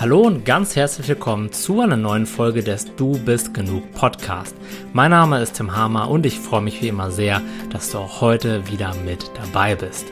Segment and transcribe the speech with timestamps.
[0.00, 4.56] Hallo und ganz herzlich willkommen zu einer neuen Folge des Du bist genug Podcast.
[4.94, 8.22] Mein Name ist Tim Hamer und ich freue mich wie immer sehr, dass du auch
[8.22, 10.06] heute wieder mit dabei bist.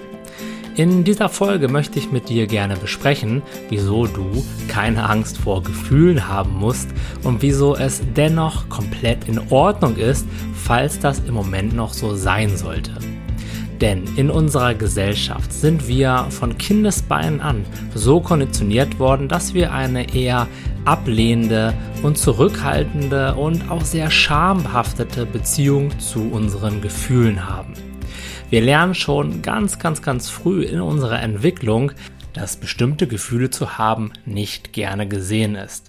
[0.77, 3.41] In dieser Folge möchte ich mit dir gerne besprechen,
[3.71, 6.91] wieso du keine Angst vor Gefühlen haben musst
[7.25, 12.59] und wieso es dennoch komplett in Ordnung ist, falls das im Moment noch so sein
[12.59, 12.93] sollte.
[13.81, 20.15] Denn in unserer Gesellschaft sind wir von Kindesbeinen an so konditioniert worden, dass wir eine
[20.15, 20.49] eher
[20.85, 27.75] ablehnende und zurückhaltende und auch sehr schambehaftete Beziehung zu unseren Gefühlen haben.
[28.51, 31.93] Wir lernen schon ganz, ganz, ganz früh in unserer Entwicklung,
[32.33, 35.88] dass bestimmte Gefühle zu haben nicht gerne gesehen ist.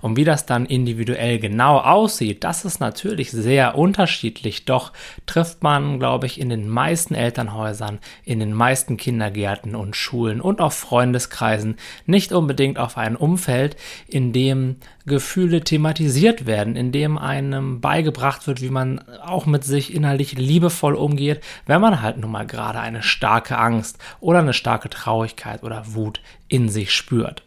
[0.00, 4.64] Und wie das dann individuell genau aussieht, das ist natürlich sehr unterschiedlich.
[4.64, 4.92] Doch
[5.26, 10.60] trifft man, glaube ich, in den meisten Elternhäusern, in den meisten Kindergärten und Schulen und
[10.60, 17.80] auch Freundeskreisen nicht unbedingt auf ein Umfeld, in dem Gefühle thematisiert werden, in dem einem
[17.80, 22.46] beigebracht wird, wie man auch mit sich innerlich liebevoll umgeht, wenn man halt nun mal
[22.46, 27.42] gerade eine starke Angst oder eine starke Traurigkeit oder Wut in sich spürt.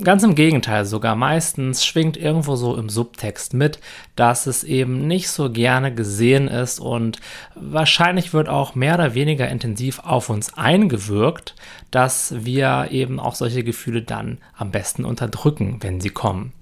[0.00, 1.16] Ganz im Gegenteil sogar.
[1.16, 3.78] Meistens schwingt irgendwo so im Subtext mit,
[4.16, 7.20] dass es eben nicht so gerne gesehen ist und
[7.54, 11.54] wahrscheinlich wird auch mehr oder weniger intensiv auf uns eingewirkt,
[11.90, 16.52] dass wir eben auch solche Gefühle dann am besten unterdrücken, wenn sie kommen.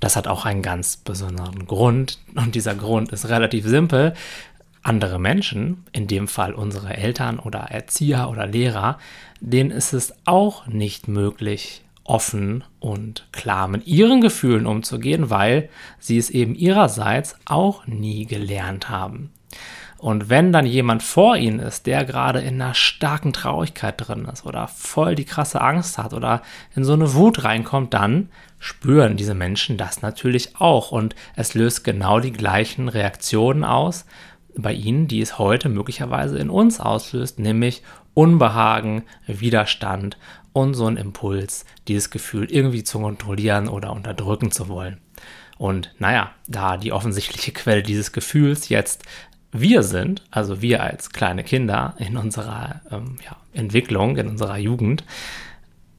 [0.00, 4.14] Das hat auch einen ganz besonderen Grund und dieser Grund ist relativ simpel.
[4.82, 8.98] Andere Menschen, in dem Fall unsere Eltern oder Erzieher oder Lehrer,
[9.40, 15.68] denen ist es auch nicht möglich, offen und klar mit ihren Gefühlen umzugehen, weil
[15.98, 19.30] sie es eben ihrerseits auch nie gelernt haben.
[19.98, 24.44] Und wenn dann jemand vor ihnen ist, der gerade in einer starken Traurigkeit drin ist
[24.44, 26.42] oder voll die krasse Angst hat oder
[26.74, 31.82] in so eine Wut reinkommt, dann spüren diese Menschen das natürlich auch und es löst
[31.82, 34.04] genau die gleichen Reaktionen aus
[34.56, 37.82] bei ihnen, die es heute möglicherweise in uns auslöst, nämlich
[38.14, 40.16] Unbehagen, Widerstand
[40.56, 44.98] und so ein Impuls, dieses Gefühl irgendwie zu kontrollieren oder unterdrücken zu wollen.
[45.58, 49.04] Und naja, da die offensichtliche Quelle dieses Gefühls jetzt
[49.52, 55.04] wir sind, also wir als kleine Kinder in unserer ähm, ja, Entwicklung, in unserer Jugend,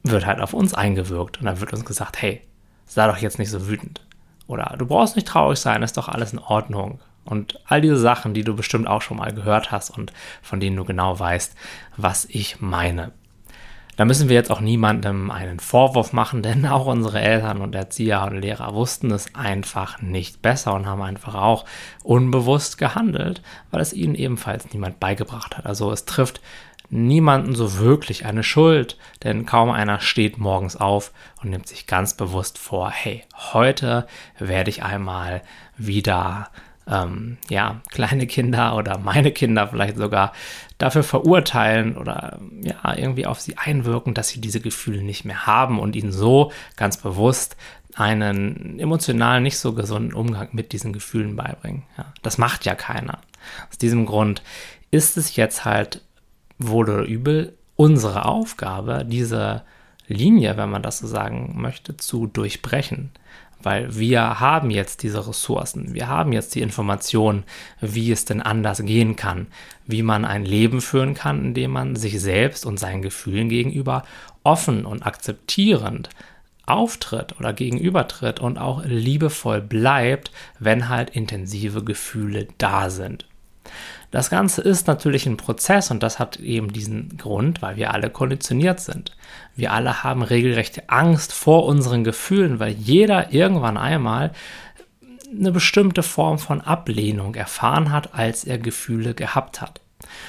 [0.02, 2.42] wird halt auf uns eingewirkt und dann wird uns gesagt, hey,
[2.84, 4.00] sei doch jetzt nicht so wütend.
[4.48, 6.98] Oder du brauchst nicht traurig sein, ist doch alles in Ordnung.
[7.24, 10.76] Und all diese Sachen, die du bestimmt auch schon mal gehört hast und von denen
[10.76, 11.54] du genau weißt,
[11.96, 13.12] was ich meine.
[13.98, 18.22] Da müssen wir jetzt auch niemandem einen Vorwurf machen, denn auch unsere Eltern und Erzieher
[18.22, 21.64] und Lehrer wussten es einfach nicht besser und haben einfach auch
[22.04, 23.42] unbewusst gehandelt,
[23.72, 25.66] weil es ihnen ebenfalls niemand beigebracht hat.
[25.66, 26.40] Also es trifft
[26.90, 31.10] niemanden so wirklich eine Schuld, denn kaum einer steht morgens auf
[31.42, 34.06] und nimmt sich ganz bewusst vor, hey, heute
[34.38, 35.42] werde ich einmal
[35.76, 36.50] wieder
[36.88, 40.32] ähm, ja, kleine Kinder oder meine Kinder vielleicht sogar
[40.78, 45.78] dafür verurteilen oder ja, irgendwie auf sie einwirken, dass sie diese Gefühle nicht mehr haben
[45.78, 47.56] und ihnen so ganz bewusst
[47.94, 51.82] einen emotional nicht so gesunden Umgang mit diesen Gefühlen beibringen.
[51.96, 53.18] Ja, das macht ja keiner.
[53.70, 54.42] Aus diesem Grund
[54.90, 56.02] ist es jetzt halt
[56.58, 59.62] wohl oder übel unsere Aufgabe, diese
[60.06, 63.10] Linie, wenn man das so sagen möchte, zu durchbrechen
[63.62, 67.44] weil wir haben jetzt diese Ressourcen, wir haben jetzt die Informationen,
[67.80, 69.48] wie es denn anders gehen kann,
[69.86, 74.04] wie man ein Leben führen kann, in dem man sich selbst und seinen Gefühlen gegenüber
[74.44, 76.08] offen und akzeptierend
[76.66, 83.26] auftritt oder gegenübertritt und auch liebevoll bleibt, wenn halt intensive Gefühle da sind.
[84.10, 88.08] Das Ganze ist natürlich ein Prozess und das hat eben diesen Grund, weil wir alle
[88.08, 89.16] konditioniert sind.
[89.54, 94.32] Wir alle haben regelrechte Angst vor unseren Gefühlen, weil jeder irgendwann einmal
[95.30, 99.80] eine bestimmte Form von Ablehnung erfahren hat, als er Gefühle gehabt hat.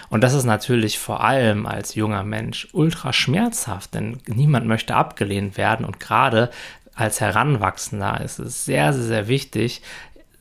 [0.09, 5.57] Und das ist natürlich vor allem als junger Mensch ultra schmerzhaft, denn niemand möchte abgelehnt
[5.57, 6.49] werden und gerade
[6.95, 9.81] als Heranwachsender ist es sehr, sehr, sehr wichtig,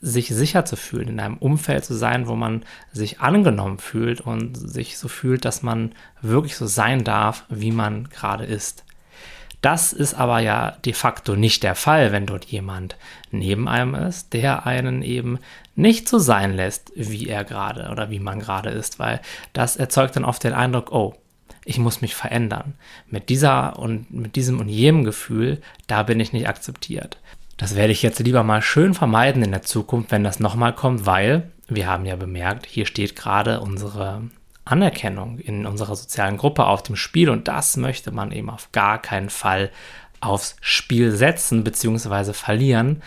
[0.01, 4.55] sich sicher zu fühlen, in einem Umfeld zu sein, wo man sich angenommen fühlt und
[4.57, 5.93] sich so fühlt, dass man
[6.23, 8.85] wirklich so sein darf, wie man gerade ist.
[9.61, 12.97] Das ist aber ja de facto nicht der Fall, wenn dort jemand
[13.33, 15.41] neben einem ist, der einen eben
[15.75, 19.21] nicht so sein lässt, wie er gerade oder wie man gerade ist, weil
[19.53, 21.15] das erzeugt dann oft den Eindruck, oh,
[21.65, 22.75] ich muss mich verändern.
[23.09, 27.19] Mit dieser und mit diesem und jenem Gefühl, da bin ich nicht akzeptiert.
[27.59, 31.05] Das werde ich jetzt lieber mal schön vermeiden in der Zukunft, wenn das nochmal kommt,
[31.05, 34.23] weil wir haben ja bemerkt, hier steht gerade unsere
[34.65, 39.03] Anerkennung in unserer sozialen Gruppe auf dem Spiel und das möchte man eben auf gar
[39.03, 39.71] keinen Fall
[40.21, 42.33] aufs Spiel setzen bzw.
[42.33, 43.03] verlieren.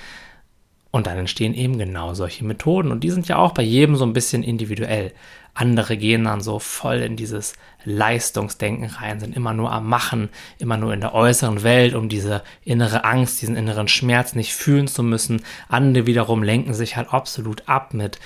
[0.92, 2.92] Und dann entstehen eben genau solche Methoden.
[2.92, 5.14] Und die sind ja auch bei jedem so ein bisschen individuell.
[5.54, 7.54] Andere gehen dann so voll in dieses
[7.84, 12.44] Leistungsdenken rein, sind immer nur am Machen, immer nur in der äußeren Welt, um diese
[12.64, 15.44] innere Angst, diesen inneren Schmerz nicht fühlen zu müssen.
[15.68, 18.20] Andere wiederum lenken sich halt absolut ab mit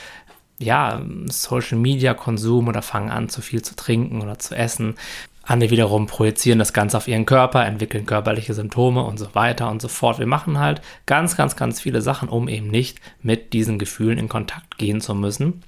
[0.60, 4.96] ja, Social Media Konsum oder fangen an, zu viel zu trinken oder zu essen.
[5.44, 9.82] Andere wiederum projizieren das Ganze auf ihren Körper, entwickeln körperliche Symptome und so weiter und
[9.82, 10.18] so fort.
[10.18, 14.30] Wir machen halt ganz, ganz, ganz viele Sachen, um eben nicht mit diesen Gefühlen in
[14.30, 15.62] Kontakt gehen zu müssen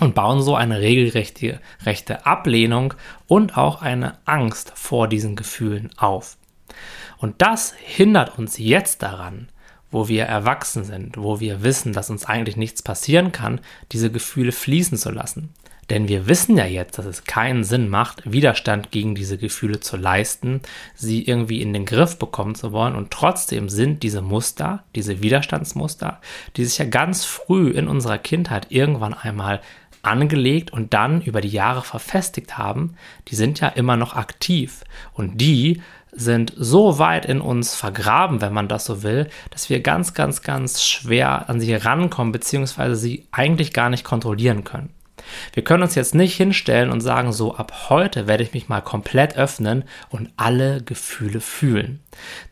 [0.00, 2.94] und bauen so eine regelrechte rechte Ablehnung
[3.26, 6.36] und auch eine Angst vor diesen Gefühlen auf.
[7.18, 9.48] Und das hindert uns jetzt daran,
[9.90, 13.60] wo wir erwachsen sind, wo wir wissen, dass uns eigentlich nichts passieren kann,
[13.92, 15.50] diese Gefühle fließen zu lassen.
[15.90, 19.96] Denn wir wissen ja jetzt, dass es keinen Sinn macht, Widerstand gegen diese Gefühle zu
[19.96, 20.62] leisten,
[20.94, 22.94] sie irgendwie in den Griff bekommen zu wollen.
[22.94, 26.20] Und trotzdem sind diese Muster, diese Widerstandsmuster,
[26.56, 29.60] die sich ja ganz früh in unserer Kindheit irgendwann einmal
[30.02, 32.94] angelegt und dann über die Jahre verfestigt haben,
[33.28, 35.80] die sind ja immer noch aktiv und die
[36.12, 40.42] sind so weit in uns vergraben, wenn man das so will, dass wir ganz, ganz,
[40.42, 44.90] ganz schwer an sie rankommen, beziehungsweise sie eigentlich gar nicht kontrollieren können.
[45.52, 48.80] Wir können uns jetzt nicht hinstellen und sagen, so ab heute werde ich mich mal
[48.80, 52.00] komplett öffnen und alle Gefühle fühlen.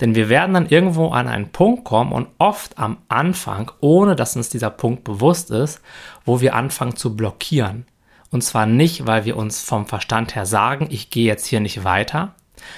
[0.01, 4.37] Denn wir werden dann irgendwo an einen Punkt kommen und oft am Anfang, ohne dass
[4.37, 5.81] uns dieser Punkt bewusst ist,
[6.25, 7.87] wo wir anfangen zu blockieren.
[8.31, 11.85] Und zwar nicht, weil wir uns vom Verstand her sagen, ich gehe jetzt hier nicht
[11.85, 12.35] weiter,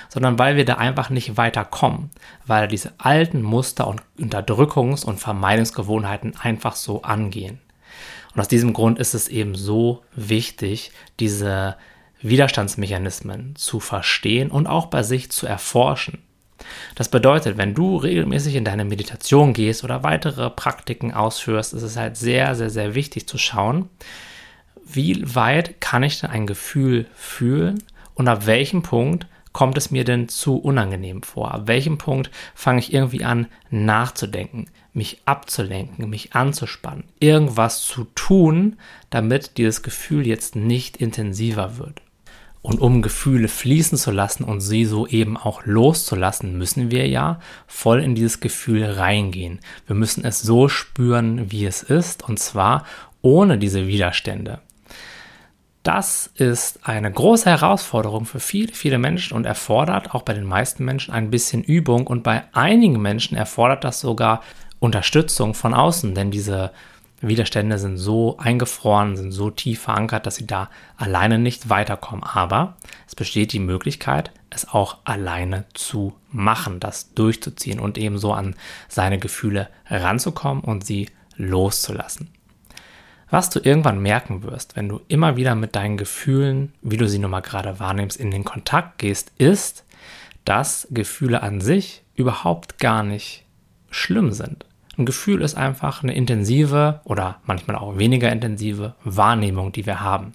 [0.08, 2.10] sondern weil wir da einfach nicht weiterkommen,
[2.46, 7.60] weil diese alten Muster und Unterdrückungs- und Vermeidungsgewohnheiten einfach so angehen.
[8.34, 11.76] Und aus diesem Grund ist es eben so wichtig, diese
[12.22, 16.22] Widerstandsmechanismen zu verstehen und auch bei sich zu erforschen.
[16.94, 21.96] Das bedeutet, wenn du regelmäßig in deine Meditation gehst oder weitere Praktiken ausführst, ist es
[21.96, 23.88] halt sehr, sehr, sehr wichtig zu schauen,
[24.84, 27.82] wie weit kann ich denn ein Gefühl fühlen
[28.14, 31.52] und ab welchem Punkt kommt es mir denn zu unangenehm vor?
[31.52, 38.76] Ab welchem Punkt fange ich irgendwie an nachzudenken, mich abzulenken, mich anzuspannen, irgendwas zu tun,
[39.10, 42.02] damit dieses Gefühl jetzt nicht intensiver wird?
[42.62, 47.40] Und um Gefühle fließen zu lassen und sie so eben auch loszulassen, müssen wir ja
[47.66, 49.58] voll in dieses Gefühl reingehen.
[49.86, 52.84] Wir müssen es so spüren, wie es ist, und zwar
[53.20, 54.60] ohne diese Widerstände.
[55.82, 60.84] Das ist eine große Herausforderung für viele, viele Menschen und erfordert auch bei den meisten
[60.84, 64.42] Menschen ein bisschen Übung und bei einigen Menschen erfordert das sogar
[64.78, 66.70] Unterstützung von außen, denn diese
[67.20, 72.24] Widerstände sind so eingefroren, sind so tief verankert, dass sie da alleine nicht weiterkommen.
[72.24, 72.76] Aber
[73.06, 78.56] es besteht die Möglichkeit, es auch alleine zu machen, das durchzuziehen und eben so an
[78.88, 82.30] seine Gefühle ranzukommen und sie loszulassen.
[83.32, 87.18] Was du irgendwann merken wirst, wenn du immer wieder mit deinen Gefühlen, wie du sie
[87.18, 89.86] nun mal gerade wahrnimmst, in den Kontakt gehst, ist,
[90.44, 93.46] dass Gefühle an sich überhaupt gar nicht
[93.90, 94.66] schlimm sind.
[94.98, 100.32] Ein Gefühl ist einfach eine intensive oder manchmal auch weniger intensive Wahrnehmung, die wir haben.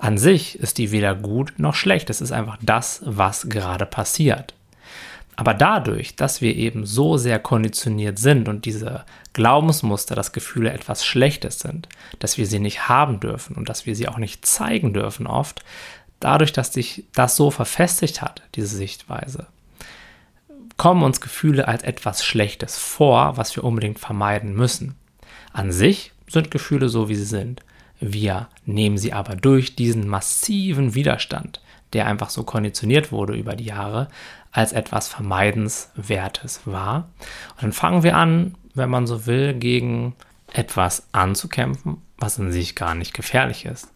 [0.00, 2.10] An sich ist die weder gut noch schlecht.
[2.10, 4.54] Es ist einfach das, was gerade passiert.
[5.38, 11.06] Aber dadurch, dass wir eben so sehr konditioniert sind und diese Glaubensmuster, dass Gefühle etwas
[11.06, 14.92] Schlechtes sind, dass wir sie nicht haben dürfen und dass wir sie auch nicht zeigen
[14.92, 15.64] dürfen oft,
[16.18, 19.46] dadurch, dass sich das so verfestigt hat, diese Sichtweise,
[20.76, 24.96] kommen uns Gefühle als etwas Schlechtes vor, was wir unbedingt vermeiden müssen.
[25.52, 27.62] An sich sind Gefühle so, wie sie sind.
[28.00, 31.60] Wir nehmen sie aber durch diesen massiven Widerstand,
[31.92, 34.08] der einfach so konditioniert wurde über die Jahre,
[34.52, 37.08] als etwas Vermeidenswertes wahr.
[37.56, 40.14] Und dann fangen wir an, wenn man so will, gegen
[40.52, 43.88] etwas anzukämpfen, was in sich gar nicht gefährlich ist.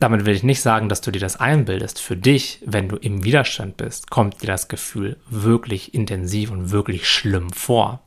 [0.00, 2.00] Damit will ich nicht sagen, dass du dir das einbildest.
[2.00, 7.08] Für dich, wenn du im Widerstand bist, kommt dir das Gefühl wirklich intensiv und wirklich
[7.08, 8.00] schlimm vor.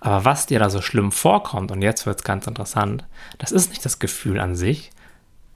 [0.00, 3.04] Aber was dir da so schlimm vorkommt, und jetzt wird es ganz interessant,
[3.38, 4.90] das ist nicht das Gefühl an sich,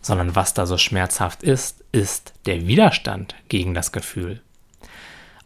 [0.01, 4.41] sondern was da so schmerzhaft ist, ist der Widerstand gegen das Gefühl.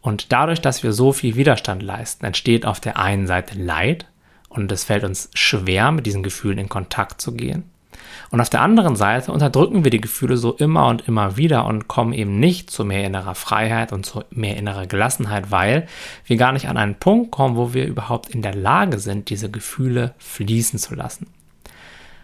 [0.05, 4.05] Und dadurch, dass wir so viel Widerstand leisten, entsteht auf der einen Seite Leid
[4.49, 7.63] und es fällt uns schwer, mit diesen Gefühlen in Kontakt zu gehen.
[8.29, 11.87] Und auf der anderen Seite unterdrücken wir die Gefühle so immer und immer wieder und
[11.87, 15.87] kommen eben nicht zu mehr innerer Freiheit und zu mehr innerer Gelassenheit, weil
[16.27, 19.49] wir gar nicht an einen Punkt kommen, wo wir überhaupt in der Lage sind, diese
[19.49, 21.25] Gefühle fließen zu lassen.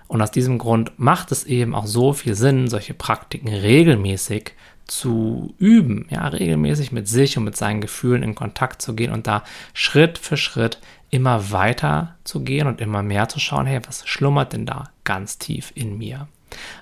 [0.08, 4.52] Und aus diesem Grund macht es eben auch so viel Sinn, solche Praktiken regelmäßig
[4.86, 9.28] zu üben, ja, regelmäßig mit sich und mit seinen Gefühlen in Kontakt zu gehen und
[9.28, 14.08] da Schritt für Schritt immer weiter zu gehen und immer mehr zu schauen, hey, was
[14.08, 16.28] schlummert denn da ganz tief in mir?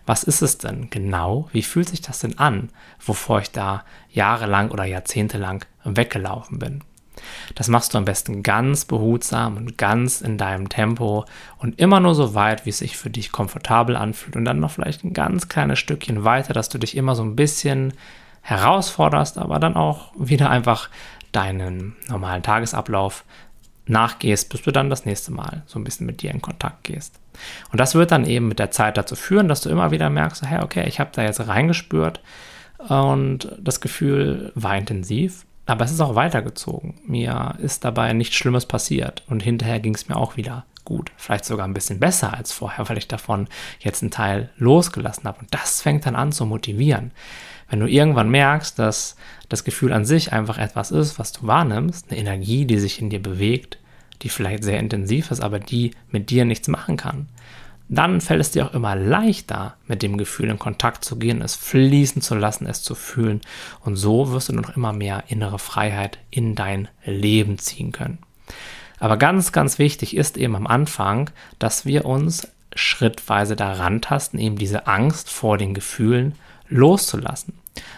[0.05, 1.49] Was ist es denn genau?
[1.51, 6.83] Wie fühlt sich das denn an, wovor ich da jahrelang oder jahrzehntelang weggelaufen bin?
[7.55, 11.25] Das machst du am besten ganz behutsam und ganz in deinem Tempo
[11.57, 14.71] und immer nur so weit, wie es sich für dich komfortabel anfühlt und dann noch
[14.71, 17.93] vielleicht ein ganz kleines Stückchen weiter, dass du dich immer so ein bisschen
[18.41, 20.89] herausforderst, aber dann auch wieder einfach
[21.31, 23.23] deinen normalen Tagesablauf
[23.85, 27.19] nachgehst, bis du dann das nächste Mal so ein bisschen mit dir in Kontakt gehst.
[27.71, 30.43] Und das wird dann eben mit der Zeit dazu führen, dass du immer wieder merkst,
[30.43, 32.21] hey, okay, ich habe da jetzt reingespürt
[32.87, 36.99] und das Gefühl war intensiv, aber es ist auch weitergezogen.
[37.05, 41.11] Mir ist dabei nichts Schlimmes passiert und hinterher ging es mir auch wieder gut.
[41.17, 43.47] Vielleicht sogar ein bisschen besser als vorher, weil ich davon
[43.79, 45.39] jetzt einen Teil losgelassen habe.
[45.39, 47.11] Und das fängt dann an zu motivieren.
[47.69, 49.15] Wenn du irgendwann merkst, dass
[49.47, 53.09] das Gefühl an sich einfach etwas ist, was du wahrnimmst, eine Energie, die sich in
[53.09, 53.77] dir bewegt,
[54.23, 57.27] die vielleicht sehr intensiv ist, aber die mit dir nichts machen kann,
[57.89, 61.55] dann fällt es dir auch immer leichter, mit dem Gefühl in Kontakt zu gehen, es
[61.55, 63.41] fließen zu lassen, es zu fühlen.
[63.83, 68.19] Und so wirst du noch immer mehr innere Freiheit in dein Leben ziehen können.
[68.99, 74.57] Aber ganz, ganz wichtig ist eben am Anfang, dass wir uns schrittweise daran tasten, eben
[74.57, 76.35] diese Angst vor den Gefühlen
[76.69, 77.53] loszulassen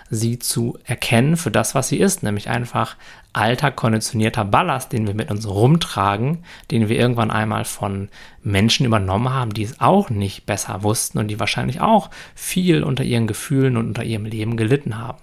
[0.09, 2.97] sie zu erkennen für das, was sie ist, nämlich einfach
[3.33, 8.09] alter konditionierter Ballast, den wir mit uns rumtragen, den wir irgendwann einmal von
[8.43, 13.03] Menschen übernommen haben, die es auch nicht besser wussten und die wahrscheinlich auch viel unter
[13.03, 15.19] ihren Gefühlen und unter ihrem Leben gelitten haben.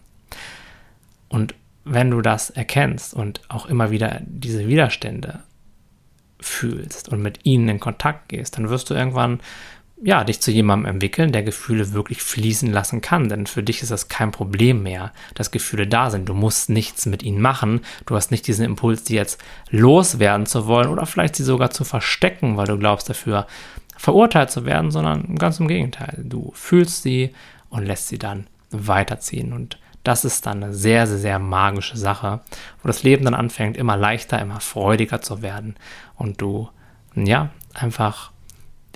[1.28, 5.40] Und wenn du das erkennst und auch immer wieder diese Widerstände
[6.40, 9.40] fühlst und mit ihnen in Kontakt gehst, dann wirst du irgendwann
[10.02, 13.28] ja, dich zu jemandem entwickeln, der Gefühle wirklich fließen lassen kann.
[13.28, 16.28] Denn für dich ist das kein Problem mehr, dass Gefühle da sind.
[16.28, 17.80] Du musst nichts mit ihnen machen.
[18.06, 21.84] Du hast nicht diesen Impuls, die jetzt loswerden zu wollen oder vielleicht sie sogar zu
[21.84, 23.46] verstecken, weil du glaubst, dafür
[23.96, 26.22] verurteilt zu werden, sondern ganz im Gegenteil.
[26.22, 27.34] Du fühlst sie
[27.68, 29.52] und lässt sie dann weiterziehen.
[29.52, 32.40] Und das ist dann eine sehr, sehr, sehr magische Sache,
[32.82, 35.74] wo das Leben dann anfängt, immer leichter, immer freudiger zu werden
[36.16, 36.68] und du,
[37.14, 38.30] ja, einfach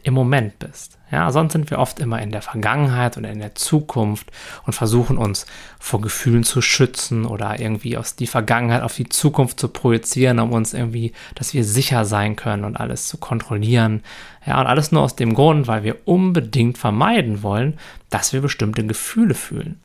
[0.02, 0.98] im Moment bist.
[1.10, 4.32] Ja, sonst sind wir oft immer in der Vergangenheit oder in der Zukunft
[4.64, 5.44] und versuchen uns
[5.78, 10.52] vor Gefühlen zu schützen oder irgendwie aus die Vergangenheit auf die Zukunft zu projizieren, um
[10.52, 14.02] uns irgendwie, dass wir sicher sein können und alles zu kontrollieren.
[14.46, 17.78] Ja, und alles nur aus dem Grund, weil wir unbedingt vermeiden wollen,
[18.08, 19.80] dass wir bestimmte Gefühle fühlen.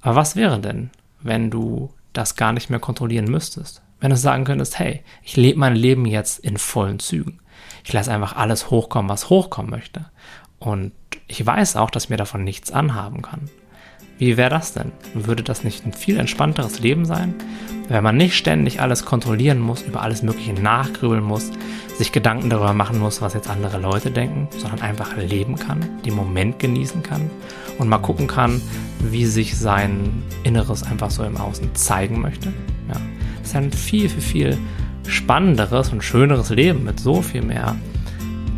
[0.00, 0.90] Aber was wäre denn,
[1.20, 3.82] wenn du das gar nicht mehr kontrollieren müsstest?
[3.98, 7.40] Wenn du sagen könntest, hey, ich lebe mein Leben jetzt in vollen Zügen.
[7.84, 10.06] Ich lasse einfach alles hochkommen, was hochkommen möchte.
[10.58, 10.92] Und
[11.26, 13.50] ich weiß auch, dass mir davon nichts anhaben kann.
[14.18, 14.92] Wie wäre das denn?
[15.14, 17.34] Würde das nicht ein viel entspannteres Leben sein?
[17.88, 21.50] Wenn man nicht ständig alles kontrollieren muss, über alles Mögliche nachgrübeln muss,
[21.98, 26.14] sich Gedanken darüber machen muss, was jetzt andere Leute denken, sondern einfach leben kann, den
[26.14, 27.30] Moment genießen kann
[27.78, 28.62] und mal gucken kann,
[29.00, 32.52] wie sich sein Inneres einfach so im Außen zeigen möchte.
[32.88, 33.00] Ja,
[33.40, 34.58] das ist ein viel, viel, viel
[35.06, 37.76] spannenderes und schöneres Leben mit so viel mehr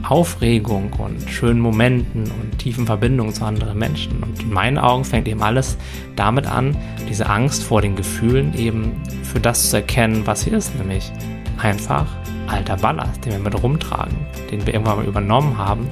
[0.09, 4.23] Aufregung und schönen Momenten und tiefen Verbindungen zu anderen Menschen.
[4.23, 5.79] Und in meinen Augen fängt eben alles
[6.15, 6.77] damit an,
[7.09, 11.11] diese Angst vor den Gefühlen eben für das zu erkennen, was sie ist, nämlich
[11.59, 12.07] einfach
[12.47, 14.15] alter Ballast, den wir mit rumtragen,
[14.51, 15.89] den wir irgendwann mal übernommen haben,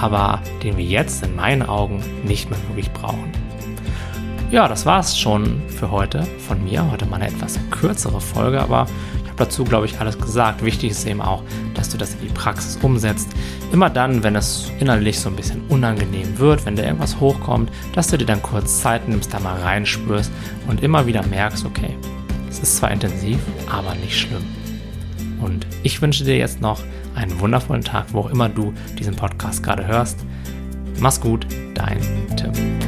[0.00, 3.32] aber den wir jetzt in meinen Augen nicht mehr wirklich brauchen.
[4.50, 6.90] Ja, das war es schon für heute von mir.
[6.90, 8.86] Heute mal eine etwas kürzere Folge, aber
[9.40, 10.64] dazu, glaube ich, alles gesagt.
[10.64, 11.42] Wichtig ist eben auch,
[11.74, 13.28] dass du das in die Praxis umsetzt.
[13.72, 18.08] Immer dann, wenn es innerlich so ein bisschen unangenehm wird, wenn da irgendwas hochkommt, dass
[18.08, 20.30] du dir dann kurz Zeit nimmst, da mal reinspürst
[20.68, 21.96] und immer wieder merkst, okay,
[22.48, 23.38] es ist zwar intensiv,
[23.70, 24.44] aber nicht schlimm.
[25.40, 26.82] Und ich wünsche dir jetzt noch
[27.14, 30.18] einen wundervollen Tag, wo auch immer du diesen Podcast gerade hörst.
[30.98, 32.00] Mach's gut, dein
[32.36, 32.79] Tim.